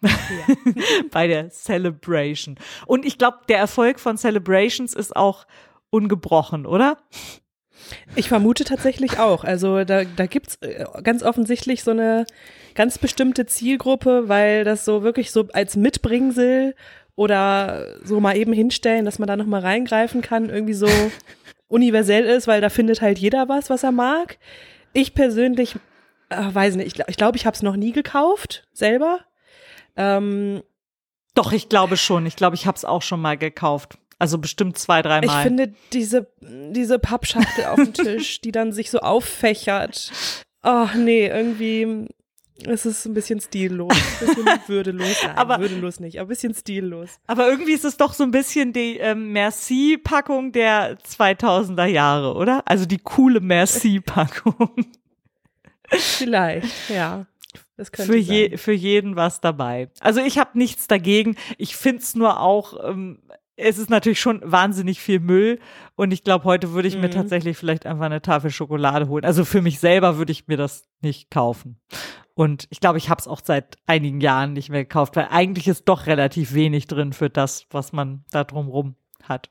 Bei 1.11 1.27
der 1.27 1.51
Celebration. 1.51 2.57
Und 2.87 3.07
ich 3.07 3.17
glaube, 3.17 3.39
der 3.49 3.59
Erfolg 3.59 4.01
von 4.01 4.19
Celebrations 4.19 4.95
ist 4.95 5.17
auch 5.17 5.47
ungebrochen, 5.91 6.67
oder? 6.67 6.99
Ich 8.15 8.29
vermute 8.29 8.65
tatsächlich 8.65 9.19
auch. 9.19 9.45
Also 9.45 9.85
da, 9.85 10.05
da 10.05 10.27
gibt's 10.27 10.57
äh, 10.61 10.85
ganz 11.03 11.23
offensichtlich 11.23 11.83
so 11.83 11.91
eine 11.93 12.27
ganz 12.75 12.99
bestimmte 12.99 13.47
Zielgruppe, 13.47 14.29
weil 14.29 14.65
das 14.65 14.85
so 14.85 15.03
wirklich 15.03 15.31
so 15.31 15.49
als 15.53 15.77
Mitbringsel 15.77 16.75
oder 17.15 17.87
so 18.05 18.21
mal 18.21 18.37
eben 18.37 18.53
hinstellen, 18.53 19.05
dass 19.05 19.19
man 19.19 19.27
da 19.27 19.37
nochmal 19.37 19.61
reingreifen 19.61 20.23
kann, 20.23 20.49
irgendwie 20.49 20.75
so 20.75 20.89
universell 21.69 22.25
ist, 22.25 22.47
weil 22.47 22.61
da 22.61 22.69
findet 22.69 23.01
halt 23.01 23.19
jeder 23.19 23.49
was, 23.49 23.71
was 23.71 23.83
er 23.83 23.93
mag. 23.93 24.39
Ich 24.93 25.15
persönlich, 25.15 25.77
äh, 26.29 26.37
weiß 26.53 26.77
nicht, 26.77 26.87
ich 26.89 26.95
glaube, 26.95 27.11
ich, 27.11 27.17
glaub, 27.17 27.37
ich 27.37 27.47
habe 27.47 27.55
es 27.55 27.63
noch 27.63 27.77
nie 27.77 27.93
gekauft, 27.93 28.67
selber. 28.73 29.21
Ähm, 29.97 30.63
Doch, 31.35 31.53
ich 31.53 31.69
glaube 31.69 31.97
schon. 31.97 32.27
Ich 32.27 32.37
glaube, 32.37 32.57
ich 32.57 32.67
habe 32.67 32.77
es 32.77 32.85
auch 32.85 33.03
schon 33.03 33.21
mal 33.21 33.39
gekauft. 33.39 33.99
Also 34.19 34.39
bestimmt 34.39 34.79
zwei, 34.79 35.03
dreimal. 35.03 35.37
Ich 35.37 35.43
finde 35.43 35.75
diese, 35.93 36.31
diese 36.41 36.99
Pappschachtel 36.99 37.65
auf 37.65 37.77
dem 37.77 37.93
Tisch, 37.93 38.41
die 38.41 38.53
dann 38.53 38.73
sich 38.73 38.91
so 38.91 39.01
auffächert. 39.01 40.13
Ach 40.61 40.95
nee, 40.95 41.27
irgendwie 41.27 42.07
es 42.65 42.87
ist 42.87 43.05
ein 43.07 43.15
bisschen 43.15 43.41
stillos, 43.41 43.93
ein 44.21 44.27
bisschen 44.27 44.47
würdelos. 44.69 45.17
Nein, 45.25 45.37
Aber- 45.37 45.59
würdelos 45.61 46.01
nicht, 46.01 46.19
aber 46.19 46.27
ein 46.27 46.29
bisschen 46.29 46.55
stillos. 46.55 47.11
Aber 47.27 47.49
irgendwie 47.49 47.73
ist 47.73 47.85
es 47.85 47.97
doch 47.97 48.13
so 48.13 48.23
ein 48.25 48.31
bisschen 48.31 48.73
die 48.73 48.99
ähm, 48.99 49.33
Merci-Packung 49.33 50.53
der 50.53 50.99
2000er 51.01 51.87
Jahre, 51.87 52.35
oder? 52.35 52.63
Also 52.67 52.87
die 52.87 52.99
coole 52.99 53.41
Merci-Packung. 53.41 54.71
Vielleicht, 55.89 56.91
ja. 56.91 57.27
Das 57.77 57.91
könnte 57.91 58.13
Für, 58.13 58.19
je, 58.19 58.51
sein. 58.51 58.59
für 58.59 58.73
jeden 58.73 59.17
was 59.17 59.41
dabei. 59.41 59.89
Also 60.01 60.21
ich 60.21 60.39
habe 60.39 60.57
nichts 60.59 60.87
dagegen. 60.87 61.37
Ich 61.59 61.75
find's 61.77 62.15
nur 62.15 62.39
auch, 62.41 62.75
ähm, 62.89 63.19
es 63.57 63.79
ist 63.79 63.91
natürlich 63.91 64.21
schon 64.21 64.41
wahnsinnig 64.45 65.01
viel 65.01 65.21
Müll. 65.21 65.59
Und 65.97 66.13
ich 66.13 66.23
glaube, 66.23 66.45
heute 66.45 66.73
würde 66.73 66.89
ich 66.89 66.97
mir 66.97 67.09
Mhm. 67.09 67.13
tatsächlich 67.13 67.57
vielleicht 67.57 67.87
einfach 67.87 68.05
eine 68.07 68.23
Tafel 68.23 68.51
Schokolade 68.51 69.09
holen. 69.09 69.25
Also 69.25 69.45
für 69.45 69.63
mich 69.63 69.81
selber 69.81 70.17
würde 70.19 70.33
ich 70.33 70.47
mir 70.49 70.57
das 70.57 70.85
nicht 71.01 71.31
kaufen. 71.31 71.77
Und 72.35 72.67
ich 72.71 72.81
glaube, 72.81 72.99
ich 72.99 73.11
habe 73.11 73.21
es 73.21 73.29
auch 73.29 73.41
seit 73.45 73.77
einigen 73.87 74.21
Jahren 74.21 74.55
nicht 74.55 74.71
mehr 74.71 74.85
gekauft, 74.85 75.17
weil 75.17 75.29
eigentlich 75.31 75.69
ist 75.69 75.85
doch 75.89 76.07
relativ 76.07 76.55
wenig 76.55 76.87
drin 76.87 77.13
für 77.13 77.29
das, 77.29 77.67
was 77.71 77.93
man 77.93 78.25
da 78.31 78.45
drumrum 78.45 78.95
hat. 79.23 79.51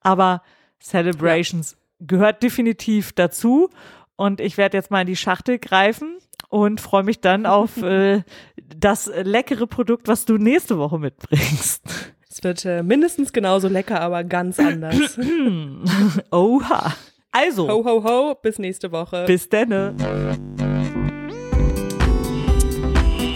Aber 0.00 0.42
Celebrations 0.80 1.76
gehört 2.00 2.42
definitiv 2.42 3.12
dazu. 3.12 3.70
Und 4.16 4.40
ich 4.40 4.56
werde 4.56 4.78
jetzt 4.78 4.90
mal 4.90 5.02
in 5.02 5.06
die 5.06 5.16
Schachtel 5.16 5.58
greifen 5.58 6.16
und 6.48 6.80
freue 6.80 7.02
mich 7.02 7.20
dann 7.20 7.44
auf 7.44 7.76
äh, 7.82 8.22
das 8.56 9.10
leckere 9.14 9.66
Produkt, 9.66 10.08
was 10.08 10.24
du 10.24 10.38
nächste 10.38 10.78
Woche 10.78 10.98
mitbringst. 10.98 11.82
Es 12.28 12.42
wird 12.42 12.64
äh, 12.64 12.82
mindestens 12.82 13.32
genauso 13.32 13.68
lecker, 13.68 14.00
aber 14.00 14.24
ganz 14.24 14.58
anders. 14.58 15.18
Oha. 16.30 16.94
Also, 17.32 17.68
ho, 17.68 17.84
ho, 17.84 18.04
ho, 18.04 18.34
bis 18.40 18.58
nächste 18.58 18.92
Woche. 18.92 19.24
bis 19.26 19.48
denne. 19.48 19.94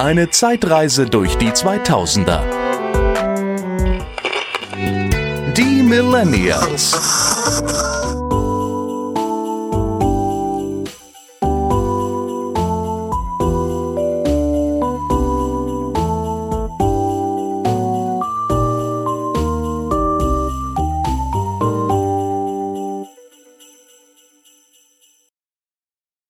Eine 0.03 0.31
Zeitreise 0.31 1.05
durch 1.05 1.37
die 1.37 1.51
2000er. 1.51 2.41
Die 5.53 5.83
Millennials. 5.83 6.97